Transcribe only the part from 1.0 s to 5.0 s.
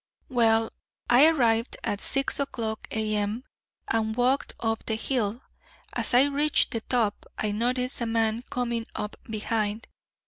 I arrived at six o'clock A.M. and walked up the